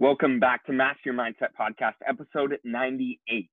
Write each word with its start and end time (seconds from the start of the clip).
Welcome 0.00 0.40
back 0.40 0.64
to 0.64 0.72
Master 0.72 1.00
Your 1.04 1.14
Mindset 1.14 1.50
Podcast, 1.60 1.92
episode 2.08 2.58
98. 2.64 3.50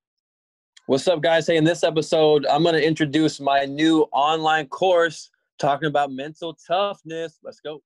What's 0.86 1.06
up, 1.10 1.22
guys? 1.22 1.46
Hey, 1.46 1.58
in 1.58 1.66
this 1.66 1.84
episode, 1.84 2.46
I'm 2.46 2.64
going 2.64 2.74
to 2.74 2.82
introduce 2.82 3.42
my 3.42 3.66
new 3.66 4.08
online 4.14 4.68
course 4.68 5.30
talking 5.60 5.90
about 5.90 6.10
mental 6.10 6.58
toughness. 6.66 7.38
Let's 7.44 7.60
go. 7.60 7.82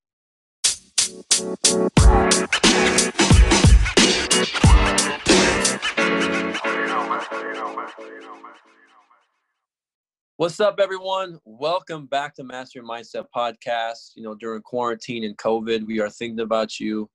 What's 10.38 10.60
up, 10.60 10.80
everyone? 10.80 11.40
Welcome 11.46 12.06
back 12.06 12.36
to 12.36 12.44
Master 12.44 12.78
Your 12.78 12.88
Mindset 12.88 13.26
Podcast. 13.36 14.12
You 14.14 14.22
know, 14.22 14.36
during 14.36 14.62
quarantine 14.62 15.24
and 15.24 15.36
COVID, 15.40 15.88
we 15.88 16.00
are 16.00 16.12
thinking 16.12 16.42
about 16.42 16.80
you 16.80 17.10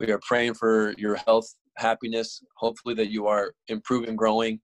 we 0.00 0.10
are 0.10 0.20
praying 0.26 0.54
for 0.54 0.94
your 0.98 1.16
health, 1.16 1.54
happiness. 1.76 2.42
Hopefully, 2.56 2.94
that 2.94 3.10
you 3.10 3.26
are 3.26 3.54
improving, 3.68 4.16
growing 4.16 4.60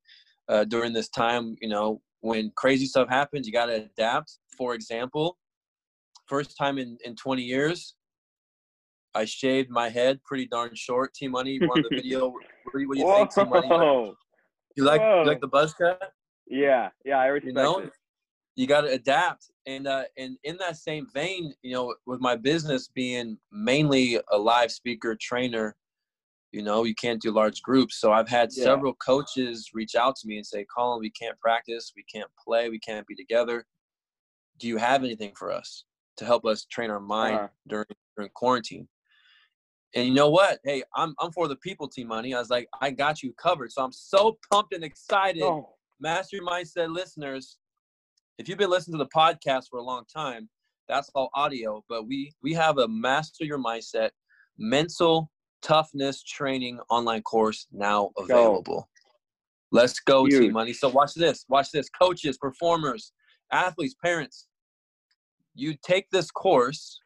uh, 0.48 0.64
during 0.64 0.92
this 0.92 1.08
time. 1.08 1.56
You 1.60 1.68
know, 1.68 2.00
when 2.20 2.52
crazy 2.56 2.86
stuff 2.86 3.08
happens, 3.08 3.46
you 3.46 3.52
got 3.52 3.66
to 3.66 3.74
adapt. 3.74 4.38
For 4.56 4.74
example, 4.74 5.38
first 6.26 6.56
time 6.56 6.78
in, 6.78 6.98
in 7.04 7.16
20 7.16 7.42
years, 7.42 7.94
I 9.14 9.24
shaved 9.24 9.70
my 9.70 9.88
head 9.88 10.20
pretty 10.24 10.46
darn 10.46 10.70
short. 10.74 11.14
T 11.14 11.28
Money, 11.28 11.52
you 11.52 11.66
want 11.66 11.82
the 11.82 11.90
video? 11.94 12.32
What 12.62 12.74
do 12.74 12.80
you, 12.82 12.88
what 12.88 12.94
do 12.94 13.00
you 13.00 13.14
think, 13.14 13.34
T 13.34 13.44
Money? 13.44 13.68
You 14.76 14.84
like 14.84 15.00
you 15.00 15.24
like 15.24 15.40
the 15.40 15.48
buzz 15.48 15.74
cut? 15.74 16.12
Yeah, 16.46 16.90
yeah, 17.04 17.16
I 17.18 17.26
respect 17.26 17.56
you 17.56 17.62
know? 17.62 17.78
it 17.78 17.92
you 18.56 18.66
got 18.66 18.82
to 18.82 18.88
adapt. 18.88 19.50
And 19.66 19.86
uh, 19.86 20.04
and 20.16 20.36
in 20.44 20.56
that 20.58 20.76
same 20.76 21.06
vein 21.14 21.52
you 21.62 21.72
know 21.72 21.94
with 22.06 22.20
my 22.20 22.36
business 22.36 22.88
being 22.88 23.38
mainly 23.52 24.18
a 24.30 24.38
live 24.38 24.72
speaker 24.72 25.16
trainer 25.20 25.76
you 26.50 26.62
know 26.62 26.84
you 26.84 26.94
can't 26.94 27.20
do 27.20 27.30
large 27.30 27.62
groups. 27.62 28.00
So 28.00 28.12
i've 28.12 28.28
had 28.28 28.48
yeah. 28.52 28.64
several 28.64 28.94
coaches 28.94 29.70
reach 29.74 29.94
out 29.94 30.16
to 30.16 30.26
me 30.26 30.36
and 30.36 30.46
say 30.46 30.66
colin 30.74 31.00
we 31.00 31.10
can't 31.10 31.38
practice 31.38 31.92
we 31.94 32.04
can't 32.12 32.30
play 32.42 32.68
we 32.68 32.80
can't 32.80 33.06
be 33.06 33.14
together. 33.14 33.66
Do 34.58 34.66
you 34.66 34.78
have 34.78 35.04
anything 35.04 35.32
for 35.36 35.52
us 35.52 35.84
to 36.16 36.24
help 36.24 36.44
us 36.44 36.64
train 36.64 36.90
our 36.90 37.00
mind 37.00 37.36
uh-huh. 37.36 37.48
during 37.68 37.86
during 38.16 38.30
quarantine? 38.34 38.88
And 39.94 40.06
you 40.06 40.14
know 40.14 40.30
what? 40.30 40.58
Hey 40.64 40.82
i'm 40.96 41.14
i'm 41.20 41.32
for 41.32 41.48
the 41.48 41.56
people 41.56 41.86
team 41.86 42.08
money. 42.08 42.34
I 42.34 42.38
was 42.38 42.50
like 42.50 42.66
i 42.80 42.90
got 42.90 43.22
you 43.22 43.34
covered. 43.34 43.70
So 43.70 43.84
i'm 43.84 43.92
so 43.92 44.38
pumped 44.50 44.74
and 44.74 44.82
excited. 44.82 45.42
Oh. 45.42 45.76
master 46.00 46.38
mindset 46.38 46.92
listeners 46.92 47.58
if 48.40 48.48
you've 48.48 48.56
been 48.56 48.70
listening 48.70 48.98
to 48.98 49.04
the 49.04 49.10
podcast 49.14 49.64
for 49.68 49.78
a 49.78 49.82
long 49.82 50.04
time, 50.12 50.48
that's 50.88 51.10
all 51.14 51.28
audio, 51.34 51.84
but 51.90 52.08
we 52.08 52.32
we 52.42 52.54
have 52.54 52.78
a 52.78 52.88
master 52.88 53.44
your 53.44 53.58
mindset 53.58 54.10
mental 54.58 55.30
toughness 55.60 56.22
training 56.22 56.80
online 56.88 57.20
course 57.20 57.66
now 57.70 58.10
available. 58.16 58.62
Go. 58.62 58.88
Let's 59.72 60.00
go. 60.00 60.26
T 60.26 60.48
Money. 60.48 60.72
So 60.72 60.88
watch 60.88 61.12
this. 61.14 61.44
Watch 61.48 61.70
this. 61.70 61.90
Coaches, 61.90 62.38
performers, 62.38 63.12
athletes, 63.52 63.94
parents. 64.02 64.46
You 65.54 65.74
take 65.84 66.06
this 66.10 66.30
course, 66.30 66.98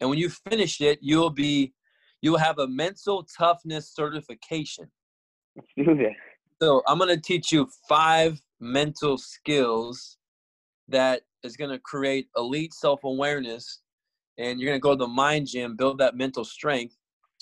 and 0.00 0.10
when 0.10 0.18
you 0.18 0.28
finish 0.50 0.80
it, 0.80 0.98
you'll 1.00 1.30
be 1.30 1.72
you'll 2.20 2.36
have 2.36 2.58
a 2.58 2.66
mental 2.66 3.24
toughness 3.38 3.94
certification. 3.94 4.90
Let's 5.54 5.68
do 5.76 5.94
this. 5.94 6.16
So 6.60 6.82
I'm 6.88 6.98
gonna 6.98 7.16
teach 7.16 7.52
you 7.52 7.70
five 7.88 8.40
mental 8.60 9.16
skills 9.18 10.17
that 10.88 11.22
is 11.44 11.56
going 11.56 11.70
to 11.70 11.78
create 11.78 12.28
elite 12.36 12.74
self-awareness 12.74 13.80
and 14.38 14.60
you're 14.60 14.70
going 14.70 14.78
to 14.78 14.82
go 14.82 14.92
to 14.92 14.96
the 14.96 15.06
mind 15.06 15.46
gym 15.46 15.76
build 15.76 15.98
that 15.98 16.16
mental 16.16 16.44
strength. 16.44 16.96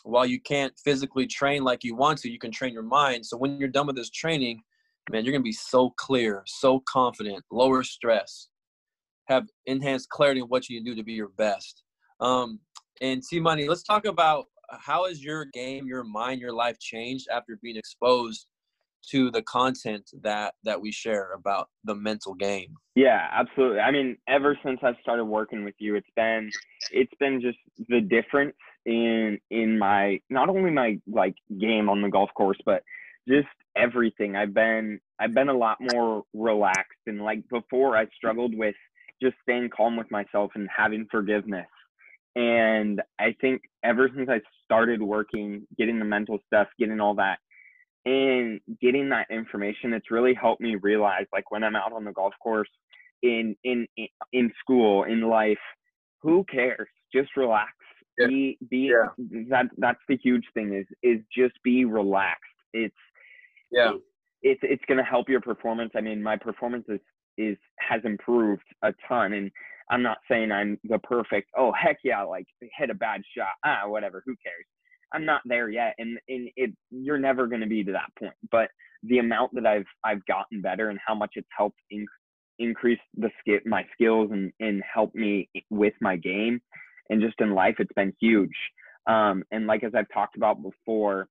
While 0.05 0.27
you 0.27 0.41
can't 0.41 0.73
physically 0.85 1.27
train 1.27 1.65
like 1.65 1.83
you 1.83 1.97
want 1.97 2.19
to 2.21 2.31
you 2.31 2.39
can 2.39 2.53
train 2.53 2.73
your 2.73 2.83
mind. 2.83 3.27
So 3.27 3.37
when 3.37 3.59
you're 3.59 3.69
done 3.69 3.87
with 3.87 3.97
this 3.97 4.11
training 4.11 4.63
man 5.11 5.25
you're 5.25 5.33
going 5.33 5.43
to 5.43 5.45
be 5.45 5.53
so 5.53 5.91
clear 5.97 6.43
so 6.47 6.83
confident 6.89 7.45
lower 7.51 7.83
stress. 7.83 8.49
Have 9.29 9.49
enhanced 9.67 10.09
clarity 10.11 10.41
in 10.41 10.47
what 10.47 10.69
you 10.69 10.83
do 10.85 10.95
to 10.95 11.03
be 11.03 11.15
your 11.15 11.31
best. 11.31 11.83
Um, 12.21 12.61
and 13.01 13.23
T 13.23 13.41
Money 13.41 13.69
let's 13.69 13.83
talk 13.83 14.05
about 14.05 14.47
how 14.71 15.07
has 15.07 15.23
your 15.23 15.45
game 15.47 15.87
your 15.87 16.05
mind 16.05 16.41
your 16.41 16.53
life 16.53 16.79
changed 16.79 17.27
after 17.33 17.59
being 17.63 17.77
exposed 17.77 18.47
to 19.11 19.31
the 19.31 19.43
content 19.43 20.11
that 20.23 20.55
that 20.65 20.81
we 20.81 20.93
share 20.93 21.33
about 21.33 21.69
the 21.85 21.95
mental 21.95 22.35
game. 22.35 22.77
Yeah 22.95 23.29
absolutely. 23.33 23.81
I 23.81 23.91
mean 23.91 24.17
ever 24.29 24.59
since 24.65 24.81
i 24.83 24.93
started 25.03 25.25
working 25.25 25.65
with 25.65 25.75
you 25.79 25.95
it's 25.95 26.11
been 26.17 26.51
it's 26.91 27.13
been 27.19 27.41
just 27.41 27.59
the 27.89 28.01
difference 28.01 28.57
in 28.85 29.39
in 29.51 29.79
my 29.79 30.21
not 30.31 30.49
only 30.49 30.71
my 30.71 30.99
like 31.07 31.35
game 31.61 31.89
on 31.89 32.03
the 32.03 32.09
golf 32.09 32.31
course 32.35 32.59
but 32.65 32.83
just 33.29 33.49
everything. 33.77 34.37
I've 34.37 34.55
been 34.55 35.01
i've 35.19 35.35
been 35.35 35.49
a 35.49 35.57
lot 35.57 35.79
more 35.81 36.23
relaxed 36.35 36.99
and 37.07 37.23
like 37.23 37.47
before 37.49 37.97
i 37.97 38.07
struggled 38.17 38.55
with 38.55 38.75
just 39.23 39.35
staying 39.43 39.71
calm 39.75 39.97
with 39.97 40.11
myself 40.11 40.51
and 40.55 40.69
having 40.75 41.07
forgiveness. 41.11 41.67
And 42.35 43.03
i 43.19 43.35
think 43.41 43.63
ever 43.85 44.11
since 44.15 44.29
i 44.29 44.41
started 44.65 45.01
working 45.03 45.67
getting 45.79 45.99
the 45.99 46.05
mental 46.05 46.39
stuff 46.47 46.69
getting 46.79 47.01
all 47.01 47.15
that 47.15 47.39
and 48.07 48.61
getting 48.81 49.11
that 49.11 49.27
information 49.31 49.93
it's 49.93 50.11
really 50.11 50.33
helped 50.33 50.61
me 50.61 50.77
realize 50.77 51.27
like 51.33 51.51
when 51.51 51.63
i'm 51.63 51.77
out 51.77 51.93
on 51.93 52.05
the 52.05 52.13
golf 52.13 52.33
course 52.43 52.69
in 53.23 53.55
in 53.65 53.87
in 54.33 54.51
school 54.63 55.05
in 55.05 55.21
life 55.23 55.59
who 56.27 56.45
cares? 56.51 56.89
Just 57.13 57.37
relax. 57.37 57.73
Yeah. 58.19 58.29
be 58.29 58.59
be 58.71 58.91
yeah. 58.91 59.09
that 59.51 59.67
that's 59.77 60.01
the 60.09 60.17
huge 60.17 60.45
thing 60.55 60.73
is 60.75 60.87
is 61.03 61.21
just 61.37 61.55
be 61.63 61.85
relaxed. 61.85 62.43
It's 62.73 62.95
yeah. 63.71 63.91
it, 63.91 64.01
it's 64.43 64.61
it's 64.63 64.85
going 64.89 64.99
to 64.99 65.05
help 65.05 65.29
your 65.29 65.41
performance. 65.41 65.93
I 65.95 66.01
mean 66.01 66.23
my 66.23 66.37
performance 66.37 66.87
is 66.89 67.01
is 67.39 67.59
has 67.79 68.01
improved 68.05 68.65
a 68.83 68.95
ton 69.07 69.35
and 69.35 69.51
i'm 69.91 70.03
not 70.03 70.17
saying 70.27 70.51
i'm 70.51 70.79
the 70.85 70.99
perfect 71.01 71.51
oh 71.59 71.71
heck 71.71 71.99
yeah 72.03 72.23
like 72.23 72.47
hit 72.79 72.89
a 72.89 72.95
bad 72.95 73.21
shot. 73.37 73.53
Ah 73.63 73.83
whatever 73.87 74.23
who 74.25 74.35
cares 74.43 74.65
I'm 75.13 75.25
not 75.25 75.43
there 75.45 75.69
yet, 75.69 75.95
and 75.99 76.19
and 76.29 76.51
it 76.57 76.73
you're 76.91 77.19
never 77.19 77.47
going 77.47 77.63
to 77.63 77.67
be 77.67 77.85
to 77.85 77.93
that 77.93 78.11
point. 78.19 78.35
But 78.51 78.71
the 79.03 79.19
amount 79.19 79.55
that 79.55 79.67
I've 79.67 79.87
I've 80.05 80.25
gotten 80.27 80.61
better 80.61 80.91
and 80.91 80.99
how 81.07 81.15
much 81.15 81.33
it's 81.37 81.49
helped 81.57 81.79
in, 81.91 82.07
increase 82.59 82.99
the 83.17 83.31
skill 83.41 83.61
my 83.67 83.85
skills 83.95 84.31
and 84.33 84.53
and 84.61 84.83
help 84.93 85.15
me 85.15 85.49
with 85.71 85.95
my 86.01 86.17
game 86.17 86.61
and 87.11 87.23
just 87.23 87.41
in 87.41 87.55
life, 87.55 87.77
it's 87.79 87.93
been 87.95 88.13
huge. 88.21 88.57
Um, 89.07 89.45
and 89.51 89.67
like 89.67 89.85
as 89.85 89.93
I've 89.95 90.09
talked 90.13 90.37
about 90.37 90.63
before, 90.63 91.29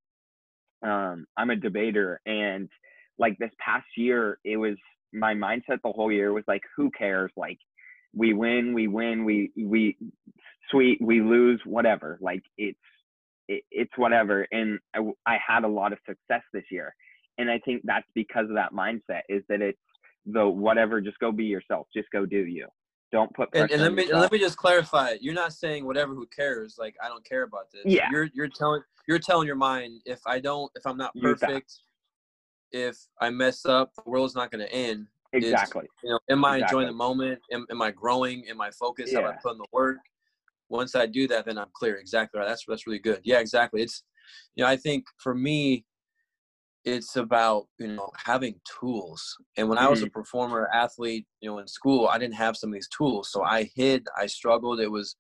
um, 0.86 1.26
I'm 1.38 1.50
a 1.50 1.56
debater, 1.56 2.22
and 2.26 2.70
like 3.18 3.38
this 3.38 3.52
past 3.60 3.88
year, 3.98 4.40
it 4.46 4.58
was 4.58 4.76
my 5.14 5.34
mindset 5.34 5.80
the 5.84 5.92
whole 5.92 6.12
year 6.12 6.34
was 6.34 6.44
like, 6.48 6.62
who 6.76 6.92
cares? 6.92 7.32
Like 7.36 7.58
we 8.14 8.34
win, 8.34 8.74
we 8.74 8.88
win, 8.88 9.26
we 9.26 9.52
we 9.58 9.98
sweet, 10.72 11.00
we 11.02 11.22
lose, 11.22 11.62
whatever. 11.66 12.18
Like 12.22 12.44
it's 12.58 12.78
it, 13.48 13.64
it's 13.72 13.92
whatever. 13.98 14.48
And 14.52 14.80
I, 14.96 15.00
I 15.26 15.38
had 15.46 15.64
a 15.64 15.68
lot 15.68 15.94
of 15.94 16.00
success 16.08 16.44
this 16.54 16.66
year. 16.72 16.94
And 17.38 17.50
I 17.50 17.60
think 17.60 17.82
that's 17.84 18.08
because 18.16 18.50
of 18.50 18.56
that 18.56 18.72
mindset 18.72 19.22
is 19.30 19.44
that 19.50 19.62
it's 19.62 19.78
the 20.26 20.48
whatever, 20.48 21.02
just 21.02 21.20
go 21.20 21.32
be 21.32 21.46
yourself, 21.46 21.88
just 21.96 22.08
go 22.12 22.26
do 22.26 22.46
you. 22.46 22.68
Don't 23.12 23.32
put 23.34 23.50
and, 23.54 23.70
and 23.72 23.82
let 23.82 23.94
me 23.94 24.10
and 24.10 24.20
let 24.20 24.32
me 24.32 24.40
just 24.40 24.58
clarify. 24.58 25.16
You're 25.22 25.36
not 25.36 25.54
saying 25.54 25.86
whatever 25.86 26.14
who 26.14 26.26
cares. 26.28 26.76
Like 26.78 26.96
I 27.02 27.08
don't 27.08 27.24
care 27.24 27.44
about 27.44 27.72
this. 27.72 27.84
Yeah. 27.86 28.10
You're 28.12 28.30
you're 28.34 28.50
telling 28.50 28.82
you're 29.08 29.20
telling 29.20 29.48
your 29.48 29.56
mind 29.56 30.02
if 30.06 30.20
I 30.26 30.40
don't 30.40 30.72
if 30.76 30.86
I'm 30.86 30.98
not 30.98 31.12
perfect, 31.22 31.80
if 32.72 32.98
I 33.22 33.30
mess 33.30 33.66
up, 33.66 33.92
the 33.96 34.10
world's 34.10 34.36
not 34.36 34.52
going 34.52 34.66
to 34.66 34.74
end. 34.74 35.08
Exactly. 35.34 35.84
It's, 35.84 35.94
you 36.04 36.10
know, 36.10 36.20
am 36.30 36.44
I 36.46 36.56
exactly. 36.56 36.84
enjoying 36.84 36.88
the 36.88 36.98
moment? 36.98 37.40
Am, 37.52 37.66
am 37.70 37.82
I 37.82 37.92
growing? 37.92 38.46
Am 38.50 38.60
I 38.60 38.72
focused? 38.72 39.14
Yeah. 39.14 39.22
Have 39.22 39.30
I 39.30 39.34
putting 39.42 39.60
the 39.60 39.68
work? 39.72 39.98
Once 40.70 40.96
I 40.96 41.06
do 41.06 41.28
that, 41.28 41.46
then 41.46 41.58
I'm 41.58 41.70
clear. 41.74 41.98
Exactly 41.98 42.40
right. 42.40 42.48
That's 42.48 42.64
that's 42.68 42.88
really 42.88 43.00
good. 43.00 43.22
Yeah, 43.24 43.40
exactly. 43.40 43.82
It's 43.82 44.04
you 44.56 44.64
know 44.64 44.70
I 44.70 44.78
think 44.78 45.06
for 45.20 45.36
me, 45.36 45.86
it's 46.84 47.16
about 47.16 47.66
you 47.80 47.88
know 47.88 48.10
having 48.18 48.56
tools. 48.80 49.36
And 49.58 49.70
when 49.70 49.78
mm-hmm. 49.78 49.88
I 49.88 49.90
was 49.90 50.02
a 50.02 50.06
mm-hmm. 50.06 50.20
performer 50.20 50.70
athlete, 50.74 51.26
you 51.42 51.50
know, 51.50 51.60
in 51.60 51.68
school, 51.68 52.08
I 52.08 52.18
didn't 52.18 52.36
have 52.36 52.58
some 52.58 52.70
of 52.70 52.74
these 52.74 52.90
tools, 52.96 53.32
so 53.32 53.44
I 53.44 53.70
hid. 53.76 54.06
I 54.18 54.26
struggled. 54.28 54.80
It 54.80 54.92
was 54.92 55.16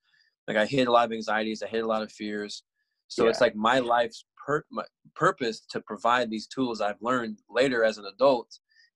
like 0.47 0.57
I 0.57 0.65
hid 0.65 0.87
a 0.87 0.91
lot 0.91 1.05
of 1.05 1.11
anxieties. 1.11 1.63
I 1.63 1.67
hid 1.67 1.83
a 1.83 1.87
lot 1.87 2.03
of 2.03 2.11
fears. 2.11 2.63
So 3.07 3.23
yeah. 3.23 3.29
it's 3.29 3.41
like 3.41 3.55
my 3.55 3.79
life's 3.79 4.25
per- 4.45 4.65
my 4.71 4.83
purpose 5.15 5.65
to 5.69 5.81
provide 5.81 6.29
these 6.29 6.47
tools 6.47 6.81
I've 6.81 7.01
learned 7.01 7.39
later 7.49 7.83
as 7.83 7.97
an 7.97 8.05
adult 8.05 8.47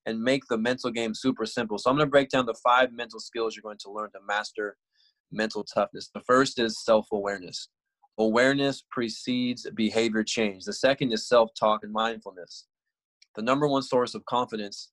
and 0.06 0.22
make 0.22 0.44
the 0.50 0.58
mental 0.58 0.92
game 0.92 1.14
super 1.14 1.46
simple. 1.46 1.78
So 1.78 1.90
I'm 1.90 1.96
going 1.96 2.08
to 2.08 2.12
break 2.12 2.30
down 2.30 2.46
the 2.46 2.58
five 2.64 2.92
mental 2.92 3.20
skills 3.20 3.56
you're 3.56 3.64
going 3.64 3.78
to 3.82 3.92
learn 3.92 4.10
to 4.12 4.20
master 4.28 4.78
mental 5.32 5.64
toughness. 5.64 6.10
The 6.14 6.22
first 6.22 6.60
is 6.60 6.84
self-awareness. 6.84 7.70
Awareness 8.18 8.84
precedes 8.92 9.68
behavior 9.76 10.24
change. 10.24 10.66
The 10.66 10.74
second 10.74 11.14
is 11.14 11.28
self-talk 11.28 11.84
and 11.84 11.94
mindfulness. 11.94 12.68
The 13.36 13.42
number 13.42 13.68
one 13.68 13.84
source 13.84 14.16
of 14.16 14.26
confidence 14.26 14.92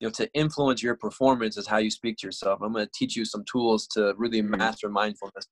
you 0.00 0.08
know 0.08 0.12
to 0.12 0.28
influence 0.34 0.82
your 0.82 0.96
performance 0.96 1.56
is 1.56 1.66
how 1.66 1.78
you 1.78 1.90
speak 1.90 2.16
to 2.18 2.26
yourself 2.26 2.60
i'm 2.62 2.72
going 2.72 2.84
to 2.84 2.92
teach 2.94 3.16
you 3.16 3.24
some 3.24 3.44
tools 3.50 3.86
to 3.86 4.14
really 4.16 4.42
mm-hmm. 4.42 4.56
master 4.56 4.88
mindfulness 4.88 5.46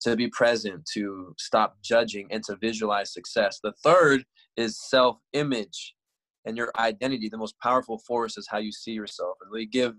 to 0.00 0.14
be 0.16 0.28
present 0.28 0.84
to 0.92 1.34
stop 1.38 1.76
judging 1.82 2.26
and 2.30 2.42
to 2.44 2.56
visualize 2.56 3.12
success 3.12 3.58
the 3.62 3.72
third 3.82 4.24
is 4.56 4.78
self 4.78 5.18
image 5.32 5.94
and 6.44 6.56
your 6.56 6.70
identity 6.78 7.28
the 7.28 7.38
most 7.38 7.58
powerful 7.62 7.98
force 8.06 8.36
is 8.36 8.46
how 8.50 8.58
you 8.58 8.72
see 8.72 8.92
yourself 8.92 9.36
and 9.40 9.50
we 9.50 9.66
give 9.66 9.94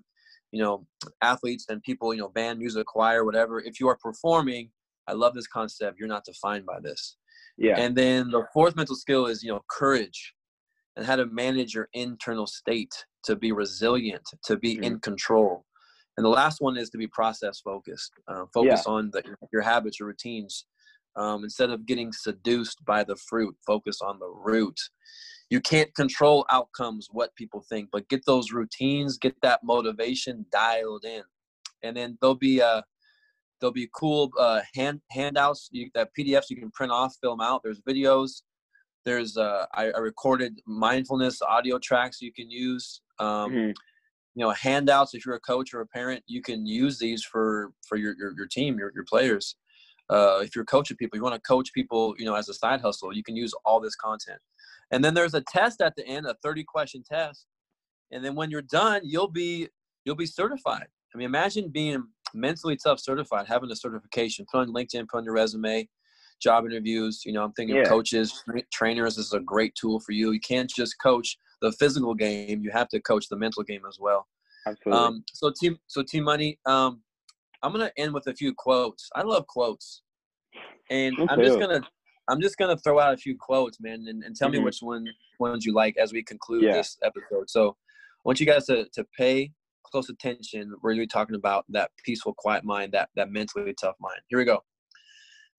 you 0.51 0.61
know 0.61 0.85
athletes 1.21 1.65
and 1.69 1.81
people 1.83 2.13
you 2.13 2.19
know 2.19 2.29
band 2.29 2.59
music 2.59 2.85
choir 2.85 3.25
whatever 3.25 3.59
if 3.59 3.79
you 3.79 3.87
are 3.87 3.97
performing 3.97 4.69
i 5.07 5.13
love 5.13 5.33
this 5.33 5.47
concept 5.47 5.97
you're 5.99 6.07
not 6.07 6.25
defined 6.25 6.65
by 6.65 6.79
this 6.81 7.17
yeah 7.57 7.79
and 7.79 7.95
then 7.95 8.29
the 8.31 8.45
fourth 8.53 8.75
mental 8.75 8.95
skill 8.95 9.25
is 9.25 9.43
you 9.43 9.49
know 9.49 9.63
courage 9.69 10.33
and 10.95 11.05
how 11.05 11.15
to 11.15 11.25
manage 11.27 11.73
your 11.73 11.89
internal 11.93 12.47
state 12.47 12.93
to 13.23 13.35
be 13.35 13.51
resilient 13.51 14.23
to 14.43 14.57
be 14.57 14.75
mm-hmm. 14.75 14.83
in 14.83 14.99
control 14.99 15.65
and 16.17 16.25
the 16.25 16.29
last 16.29 16.61
one 16.61 16.77
is 16.77 16.89
to 16.89 16.97
be 16.97 17.07
process 17.07 17.59
focused 17.59 18.11
uh, 18.27 18.45
focus 18.53 18.83
yeah. 18.85 18.91
on 18.91 19.09
the, 19.11 19.21
your 19.51 19.61
habits 19.61 19.99
your 19.99 20.07
routines 20.07 20.65
um, 21.15 21.43
instead 21.43 21.71
of 21.71 21.85
getting 21.85 22.11
seduced 22.13 22.83
by 22.85 23.03
the 23.03 23.15
fruit 23.15 23.55
focus 23.65 24.01
on 24.01 24.17
the 24.19 24.27
root 24.27 24.79
you 25.49 25.61
can't 25.61 25.93
control 25.95 26.45
outcomes 26.49 27.07
what 27.11 27.35
people 27.35 27.61
think 27.61 27.89
but 27.91 28.07
get 28.09 28.25
those 28.25 28.51
routines 28.51 29.17
get 29.17 29.35
that 29.41 29.63
motivation 29.63 30.45
dialed 30.51 31.05
in. 31.05 31.23
And 31.83 31.95
then 31.95 32.17
there'll 32.19 32.35
be 32.35 32.59
a 32.59 32.83
there'll 33.59 33.73
be 33.73 33.89
cool 33.95 34.31
uh 34.39 34.61
hand 34.75 35.01
handouts 35.11 35.69
you, 35.71 35.89
that 35.93 36.09
pdfs 36.17 36.49
you 36.49 36.57
can 36.57 36.71
print 36.71 36.91
off 36.91 37.15
fill 37.21 37.31
them 37.31 37.41
out. 37.41 37.61
There's 37.63 37.81
videos. 37.81 38.41
There's 39.05 39.37
uh 39.37 39.65
I, 39.73 39.91
I 39.91 39.99
recorded 39.99 40.59
mindfulness 40.65 41.41
audio 41.41 41.79
tracks 41.79 42.21
you 42.21 42.33
can 42.33 42.49
use. 42.49 43.01
Um 43.19 43.51
mm-hmm. 43.51 43.71
you 44.35 44.43
know 44.43 44.51
handouts 44.51 45.13
if 45.13 45.25
you're 45.25 45.35
a 45.35 45.39
coach 45.39 45.73
or 45.73 45.81
a 45.81 45.87
parent 45.87 46.23
you 46.27 46.41
can 46.41 46.65
use 46.65 46.99
these 46.99 47.23
for 47.23 47.71
for 47.87 47.97
your 47.97 48.15
your, 48.17 48.33
your 48.35 48.47
team 48.47 48.77
your, 48.77 48.91
your 48.93 49.05
players. 49.05 49.55
Uh, 50.09 50.39
if 50.41 50.55
you're 50.55 50.63
coaching 50.63 50.95
people, 50.95 51.17
you 51.17 51.23
want 51.23 51.35
to 51.35 51.41
coach 51.41 51.73
people, 51.73 52.15
you 52.17 52.23
know, 52.23 52.33
as 52.33 52.47
a 52.47 52.53
side 52.53 52.79
hustle, 52.79 53.13
you 53.13 53.21
can 53.21 53.35
use 53.35 53.53
all 53.65 53.81
this 53.81 53.93
content. 53.95 54.39
And 54.91 55.03
then 55.03 55.13
there's 55.13 55.33
a 55.33 55.41
test 55.41 55.81
at 55.81 55.95
the 55.95 56.05
end, 56.05 56.25
a 56.25 56.35
30 56.43 56.63
question 56.63 57.03
test. 57.03 57.45
And 58.11 58.23
then 58.23 58.35
when 58.35 58.49
you're 58.49 58.61
done, 58.61 59.01
you'll 59.03 59.29
be 59.29 59.67
you'll 60.05 60.15
be 60.15 60.25
certified. 60.25 60.87
I 61.13 61.17
mean, 61.17 61.25
imagine 61.25 61.69
being 61.69 62.07
mentally 62.33 62.77
tough 62.77 62.99
certified, 62.99 63.47
having 63.47 63.71
a 63.71 63.75
certification, 63.75 64.45
put 64.51 64.59
on 64.59 64.73
LinkedIn, 64.73 65.07
put 65.09 65.17
on 65.17 65.25
your 65.25 65.33
resume, 65.33 65.87
job 66.41 66.65
interviews. 66.65 67.23
You 67.25 67.33
know, 67.33 67.43
I'm 67.43 67.51
thinking 67.53 67.77
yeah. 67.77 67.83
coaches, 67.83 68.43
trainers. 68.71 69.15
This 69.15 69.27
is 69.27 69.33
a 69.33 69.39
great 69.39 69.75
tool 69.75 69.99
for 69.99 70.13
you. 70.13 70.31
You 70.31 70.39
can't 70.39 70.69
just 70.69 70.95
coach 71.01 71.37
the 71.61 71.71
physical 71.73 72.13
game; 72.13 72.61
you 72.61 72.71
have 72.71 72.87
to 72.89 73.01
coach 73.01 73.27
the 73.29 73.37
mental 73.37 73.63
game 73.63 73.81
as 73.87 73.97
well. 73.99 74.27
Absolutely. 74.65 75.01
Um, 75.01 75.23
so 75.33 75.51
team, 75.59 75.77
so 75.87 76.03
T 76.03 76.21
Money. 76.21 76.59
Um, 76.65 77.01
I'm 77.63 77.71
gonna 77.71 77.91
end 77.97 78.13
with 78.13 78.27
a 78.27 78.33
few 78.33 78.53
quotes. 78.53 79.09
I 79.15 79.23
love 79.23 79.47
quotes, 79.47 80.03
and 80.89 81.15
I'm 81.29 81.41
just 81.41 81.59
gonna 81.59 81.81
I'm 82.29 82.41
just 82.41 82.57
gonna 82.57 82.77
throw 82.77 82.99
out 82.99 83.13
a 83.13 83.17
few 83.17 83.37
quotes, 83.37 83.79
man, 83.79 84.05
and, 84.07 84.23
and 84.23 84.35
tell 84.35 84.49
mm-hmm. 84.49 84.59
me 84.59 84.63
which 84.63 84.79
one 84.81 85.05
ones 85.39 85.65
you 85.65 85.73
like 85.73 85.97
as 85.97 86.11
we 86.11 86.23
conclude 86.23 86.63
yeah. 86.63 86.73
this 86.73 86.97
episode. 87.03 87.49
So, 87.49 87.69
I 87.69 88.21
want 88.25 88.39
you 88.39 88.45
guys 88.45 88.65
to 88.65 88.85
to 88.93 89.05
pay 89.17 89.51
close 89.83 90.09
attention. 90.09 90.73
We're 90.81 90.91
really 90.91 91.07
talking 91.07 91.35
about 91.35 91.65
that 91.69 91.91
peaceful, 92.03 92.33
quiet 92.37 92.63
mind, 92.63 92.93
that 92.93 93.09
that 93.15 93.31
mentally 93.31 93.73
tough 93.73 93.95
mind. 93.99 94.19
Here 94.27 94.39
we 94.39 94.45
go. 94.45 94.63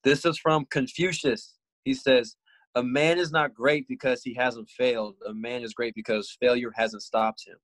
This 0.04 0.24
is 0.24 0.38
from 0.38 0.66
Confucius. 0.70 1.54
He 1.84 1.94
says, 1.94 2.36
"A 2.74 2.82
man 2.82 3.18
is 3.18 3.32
not 3.32 3.54
great 3.54 3.88
because 3.88 4.22
he 4.22 4.34
hasn't 4.34 4.68
failed. 4.68 5.16
A 5.26 5.34
man 5.34 5.62
is 5.62 5.72
great 5.72 5.94
because 5.94 6.36
failure 6.40 6.72
hasn't 6.74 7.02
stopped 7.02 7.44
him." 7.46 7.56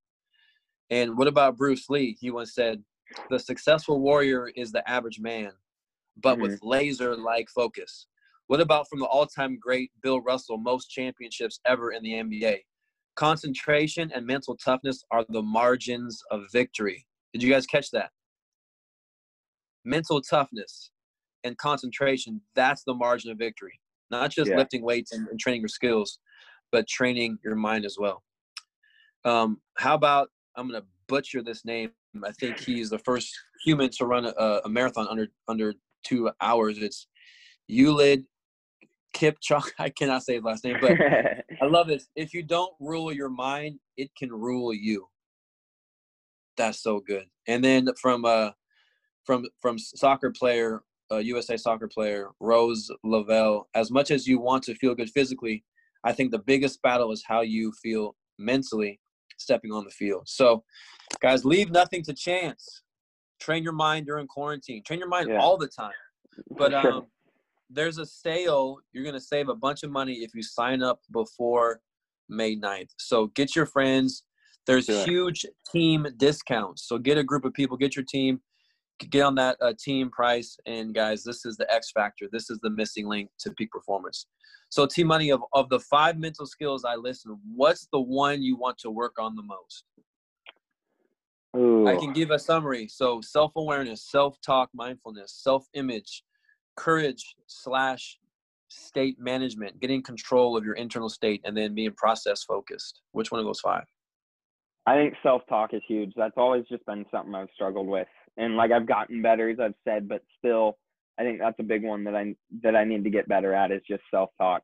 And 0.90 1.16
what 1.16 1.28
about 1.28 1.56
Bruce 1.56 1.88
Lee? 1.90 2.16
He 2.20 2.30
once 2.30 2.54
said, 2.54 2.82
"The 3.30 3.38
successful 3.38 4.00
warrior 4.00 4.48
is 4.56 4.72
the 4.72 4.88
average 4.88 5.20
man, 5.20 5.52
but 6.16 6.34
mm-hmm. 6.34 6.42
with 6.42 6.60
laser-like 6.62 7.48
focus." 7.50 8.06
What 8.46 8.60
about 8.60 8.86
from 8.88 9.00
the 9.00 9.06
all-time 9.06 9.58
great 9.60 9.90
Bill 10.02 10.20
Russell, 10.20 10.58
most 10.58 10.90
championships 10.90 11.60
ever 11.66 11.92
in 11.92 12.02
the 12.02 12.12
NBA? 12.12 12.58
Concentration 13.16 14.10
and 14.14 14.26
mental 14.26 14.56
toughness 14.56 15.04
are 15.10 15.24
the 15.28 15.42
margins 15.42 16.22
of 16.30 16.42
victory. 16.52 17.06
Did 17.32 17.42
you 17.42 17.50
guys 17.50 17.66
catch 17.66 17.90
that? 17.92 18.10
Mental 19.84 20.20
toughness 20.20 20.90
and 21.44 21.56
concentration, 21.58 22.40
that's 22.54 22.84
the 22.84 22.94
margin 22.94 23.30
of 23.30 23.38
victory. 23.38 23.78
Not 24.10 24.30
just 24.30 24.50
yeah. 24.50 24.56
lifting 24.56 24.82
weights 24.82 25.12
and, 25.12 25.28
and, 25.28 25.38
training 25.38 25.60
your 25.60 25.68
skills, 25.68 26.18
but 26.72 26.88
training 26.88 27.38
your 27.44 27.54
mind 27.54 27.84
as 27.84 27.96
well. 27.98 28.22
Um, 29.24 29.60
how 29.76 29.94
about 29.94 30.28
I'm 30.56 30.68
gonna 30.68 30.84
butcher 31.08 31.42
this 31.42 31.64
name. 31.64 31.90
I 32.24 32.32
think 32.32 32.60
he's 32.60 32.90
the 32.90 32.98
first 32.98 33.32
human 33.64 33.90
to 33.98 34.06
run 34.06 34.26
a, 34.26 34.60
a 34.64 34.68
marathon 34.68 35.06
under 35.08 35.28
under 35.48 35.74
two 36.04 36.30
hours. 36.40 36.78
It's 36.78 37.06
Ulid 37.70 38.24
Kipchoge. 39.14 39.70
I 39.78 39.90
cannot 39.90 40.22
say 40.22 40.34
his 40.34 40.44
last 40.44 40.64
name, 40.64 40.76
but 40.80 40.92
I 41.62 41.66
love 41.66 41.86
this. 41.86 42.08
If 42.16 42.34
you 42.34 42.42
don't 42.42 42.72
rule 42.80 43.12
your 43.12 43.30
mind, 43.30 43.78
it 43.96 44.10
can 44.16 44.30
rule 44.30 44.74
you. 44.74 45.06
That's 46.56 46.82
so 46.82 47.00
good. 47.00 47.26
And 47.48 47.64
then 47.64 47.88
from 48.00 48.24
uh 48.24 48.50
from 49.24 49.46
from 49.60 49.78
soccer 49.78 50.30
player, 50.30 50.82
uh, 51.10 51.18
USA 51.18 51.56
soccer 51.56 51.88
player 51.88 52.30
Rose 52.40 52.90
Lavelle. 53.02 53.68
As 53.74 53.90
much 53.90 54.10
as 54.10 54.26
you 54.26 54.38
want 54.38 54.62
to 54.64 54.74
feel 54.74 54.94
good 54.94 55.10
physically, 55.10 55.64
I 56.04 56.12
think 56.12 56.30
the 56.30 56.38
biggest 56.38 56.80
battle 56.82 57.12
is 57.12 57.24
how 57.26 57.40
you 57.40 57.72
feel 57.82 58.14
mentally 58.38 59.00
stepping 59.38 59.72
on 59.72 59.84
the 59.84 59.90
field. 59.90 60.24
So, 60.26 60.62
guys, 61.20 61.44
leave 61.44 61.70
nothing 61.70 62.02
to 62.04 62.14
chance. 62.14 62.82
Train 63.40 63.62
your 63.62 63.72
mind 63.72 64.06
during 64.06 64.26
quarantine. 64.26 64.82
Train 64.84 65.00
your 65.00 65.08
mind 65.08 65.28
yeah. 65.30 65.38
all 65.38 65.56
the 65.56 65.68
time. 65.68 65.92
But 66.56 66.72
um, 66.74 67.06
there's 67.74 67.98
a 67.98 68.06
sale. 68.06 68.78
You're 68.92 69.04
going 69.04 69.14
to 69.14 69.20
save 69.20 69.48
a 69.48 69.54
bunch 69.54 69.82
of 69.82 69.90
money 69.90 70.14
if 70.14 70.34
you 70.34 70.42
sign 70.42 70.82
up 70.82 71.00
before 71.12 71.80
May 72.28 72.56
9th. 72.56 72.90
So 72.98 73.26
get 73.28 73.54
your 73.54 73.66
friends. 73.66 74.24
There's 74.66 74.86
sure. 74.86 75.04
huge 75.04 75.44
team 75.70 76.06
discounts. 76.16 76.88
So 76.88 76.98
get 76.98 77.18
a 77.18 77.24
group 77.24 77.44
of 77.44 77.52
people, 77.52 77.76
get 77.76 77.96
your 77.96 78.04
team, 78.04 78.40
get 79.10 79.22
on 79.22 79.34
that 79.34 79.58
uh, 79.60 79.74
team 79.78 80.10
price. 80.10 80.56
And 80.66 80.94
guys, 80.94 81.22
this 81.22 81.44
is 81.44 81.56
the 81.56 81.70
X 81.72 81.90
factor. 81.90 82.26
This 82.32 82.48
is 82.48 82.58
the 82.62 82.70
missing 82.70 83.06
link 83.06 83.30
to 83.40 83.52
peak 83.52 83.70
performance. 83.70 84.26
So 84.70 84.86
T 84.86 85.04
Money, 85.04 85.30
of, 85.30 85.42
of 85.52 85.68
the 85.68 85.80
five 85.80 86.18
mental 86.18 86.46
skills 86.46 86.84
I 86.84 86.96
listed, 86.96 87.32
what's 87.54 87.86
the 87.92 88.00
one 88.00 88.42
you 88.42 88.56
want 88.56 88.78
to 88.78 88.90
work 88.90 89.14
on 89.18 89.36
the 89.36 89.42
most? 89.42 89.84
Ooh. 91.56 91.86
I 91.86 91.96
can 91.96 92.12
give 92.12 92.30
a 92.30 92.38
summary. 92.38 92.88
So 92.88 93.20
self-awareness, 93.20 94.02
self-talk, 94.10 94.70
mindfulness, 94.74 95.38
self-image, 95.42 96.24
courage 96.76 97.36
slash 97.46 98.18
state 98.68 99.18
management, 99.18 99.80
getting 99.80 100.02
control 100.02 100.56
of 100.56 100.64
your 100.64 100.74
internal 100.74 101.08
state, 101.08 101.40
and 101.44 101.56
then 101.56 101.74
being 101.74 101.92
process 101.92 102.42
focused. 102.44 103.00
Which 103.12 103.30
one 103.30 103.40
of 103.40 103.46
those 103.46 103.60
five? 103.60 103.84
I 104.86 104.96
think 104.96 105.14
self 105.22 105.42
talk 105.48 105.72
is 105.72 105.82
huge. 105.88 106.12
That's 106.16 106.34
always 106.36 106.64
just 106.68 106.84
been 106.86 107.04
something 107.10 107.34
I've 107.34 107.48
struggled 107.54 107.86
with, 107.86 108.08
and 108.36 108.56
like 108.56 108.70
I've 108.70 108.86
gotten 108.86 109.22
better 109.22 109.48
as 109.48 109.58
I've 109.60 109.74
said, 109.84 110.08
but 110.08 110.22
still, 110.38 110.78
I 111.18 111.22
think 111.22 111.38
that's 111.38 111.58
a 111.58 111.62
big 111.62 111.84
one 111.84 112.04
that 112.04 112.14
I 112.14 112.34
that 112.62 112.76
I 112.76 112.84
need 112.84 113.04
to 113.04 113.10
get 113.10 113.28
better 113.28 113.54
at 113.54 113.70
is 113.70 113.80
just 113.88 114.02
self 114.10 114.30
talk. 114.38 114.62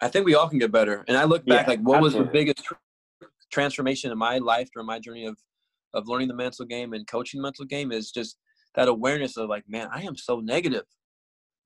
I 0.00 0.08
think 0.08 0.26
we 0.26 0.34
all 0.34 0.48
can 0.48 0.58
get 0.58 0.72
better. 0.72 1.04
And 1.08 1.16
I 1.16 1.24
look 1.24 1.46
back, 1.46 1.66
yeah, 1.66 1.70
like 1.72 1.80
what 1.80 1.96
absolutely. 1.96 2.20
was 2.20 2.26
the 2.26 2.32
biggest 2.32 2.64
tr- 2.64 2.74
transformation 3.50 4.10
in 4.10 4.18
my 4.18 4.38
life 4.38 4.68
during 4.72 4.86
my 4.86 4.98
journey 4.98 5.26
of 5.26 5.36
of 5.94 6.08
learning 6.08 6.28
the 6.28 6.34
mental 6.34 6.64
game 6.64 6.92
and 6.92 7.06
coaching 7.06 7.40
the 7.40 7.42
mental 7.42 7.64
game 7.64 7.92
is 7.92 8.10
just 8.10 8.36
that 8.76 8.88
awareness 8.88 9.36
of 9.36 9.48
like, 9.48 9.64
man, 9.68 9.88
I 9.92 10.02
am 10.02 10.16
so 10.16 10.40
negative. 10.40 10.84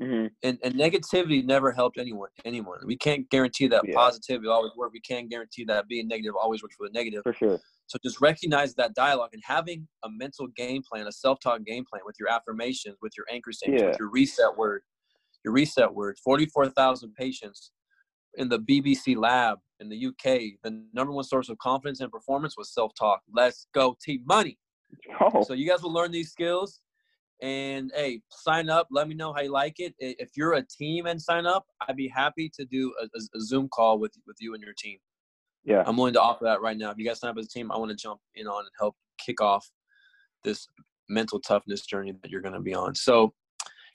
Mm-hmm. 0.00 0.28
And, 0.42 0.58
and 0.62 0.74
negativity 0.74 1.44
never 1.44 1.72
helped 1.72 1.98
anyone. 1.98 2.30
Anyone. 2.46 2.78
We 2.86 2.96
can't 2.96 3.28
guarantee 3.28 3.66
that 3.66 3.82
yeah. 3.86 3.94
positivity 3.94 4.48
always 4.48 4.72
work. 4.76 4.92
We 4.94 5.00
can't 5.00 5.28
guarantee 5.28 5.64
that 5.64 5.88
being 5.88 6.08
negative 6.08 6.34
always 6.40 6.62
works 6.62 6.76
for 6.76 6.88
the 6.88 6.92
negative. 6.94 7.22
For 7.22 7.34
sure. 7.34 7.60
So 7.86 7.98
just 8.02 8.20
recognize 8.20 8.74
that 8.76 8.94
dialogue 8.94 9.30
and 9.34 9.42
having 9.44 9.86
a 10.04 10.08
mental 10.08 10.46
game 10.56 10.82
plan, 10.90 11.06
a 11.06 11.12
self-talk 11.12 11.64
game 11.64 11.84
plan 11.90 12.02
with 12.06 12.16
your 12.18 12.30
affirmations, 12.30 12.96
with 13.02 13.12
your 13.16 13.26
anchor 13.30 13.52
statements, 13.52 13.82
yeah. 13.82 13.88
with 13.88 13.98
your 13.98 14.10
reset 14.10 14.56
word, 14.56 14.82
your 15.44 15.52
reset 15.52 15.92
word. 15.92 16.16
Forty-four 16.24 16.68
thousand 16.70 17.14
patients 17.14 17.72
in 18.36 18.48
the 18.48 18.60
BBC 18.60 19.16
lab 19.16 19.58
in 19.80 19.88
the 19.88 20.06
UK. 20.06 20.52
The 20.62 20.82
number 20.94 21.12
one 21.12 21.24
source 21.24 21.48
of 21.48 21.58
confidence 21.58 22.00
and 22.00 22.12
performance 22.12 22.54
was 22.56 22.72
self-talk. 22.72 23.20
Let's 23.34 23.66
go, 23.74 23.96
T 24.02 24.20
Money. 24.24 24.56
Oh. 25.20 25.42
So 25.42 25.52
you 25.52 25.68
guys 25.68 25.82
will 25.82 25.92
learn 25.92 26.12
these 26.12 26.30
skills 26.30 26.80
And 27.42 27.90
hey, 27.94 28.20
sign 28.30 28.68
up. 28.68 28.88
Let 28.90 29.08
me 29.08 29.14
know 29.14 29.32
how 29.32 29.40
you 29.40 29.50
like 29.50 29.80
it. 29.80 29.94
If 29.98 30.30
you're 30.36 30.54
a 30.54 30.62
team 30.62 31.06
and 31.06 31.20
sign 31.20 31.46
up, 31.46 31.64
I'd 31.88 31.96
be 31.96 32.08
happy 32.08 32.50
to 32.54 32.64
do 32.66 32.92
a, 33.00 33.06
a 33.16 33.40
Zoom 33.40 33.68
call 33.68 33.98
with 33.98 34.12
with 34.26 34.36
you 34.40 34.54
and 34.54 34.62
your 34.62 34.74
team. 34.76 34.98
Yeah, 35.64 35.82
I'm 35.86 35.96
willing 35.96 36.14
to 36.14 36.20
offer 36.20 36.44
that 36.44 36.60
right 36.60 36.76
now. 36.76 36.90
If 36.90 36.98
you 36.98 37.06
guys 37.06 37.20
sign 37.20 37.30
up 37.30 37.38
as 37.38 37.46
a 37.46 37.48
team, 37.48 37.72
I 37.72 37.78
want 37.78 37.90
to 37.90 37.96
jump 37.96 38.20
in 38.34 38.46
on 38.46 38.60
and 38.60 38.70
help 38.78 38.96
kick 39.18 39.40
off 39.40 39.70
this 40.44 40.66
mental 41.08 41.40
toughness 41.40 41.84
journey 41.86 42.12
that 42.22 42.30
you're 42.30 42.40
going 42.40 42.54
to 42.54 42.60
be 42.60 42.74
on. 42.74 42.94
So, 42.94 43.34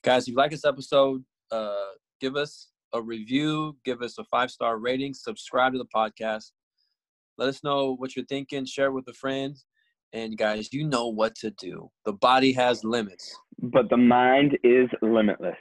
guys, 0.04 0.24
if 0.24 0.30
you 0.30 0.36
like 0.36 0.52
this 0.52 0.66
episode, 0.66 1.24
uh, 1.52 1.92
give 2.20 2.36
us 2.36 2.70
a 2.94 3.02
review, 3.02 3.78
give 3.84 4.02
us 4.02 4.18
a 4.18 4.24
five 4.26 4.52
star 4.52 4.78
rating, 4.78 5.14
subscribe 5.14 5.74
to 5.74 5.80
the 5.80 5.88
podcast. 5.94 6.52
Let 7.38 7.50
us 7.50 7.64
know 7.64 7.96
what 7.96 8.16
you're 8.16 8.26
thinking, 8.26 8.66
share 8.66 8.88
it 8.88 8.94
with 8.94 9.08
a 9.08 9.14
friend. 9.14 9.56
And 10.16 10.38
guys, 10.38 10.72
you 10.72 10.88
know 10.88 11.08
what 11.08 11.36
to 11.40 11.52
do. 11.52 11.92
The 12.06 12.14
body 12.14 12.54
has 12.54 12.86
limits, 12.86 13.36
but 13.62 13.90
the 13.90 13.98
mind 13.98 14.58
is 14.64 14.88
limitless. 15.02 15.58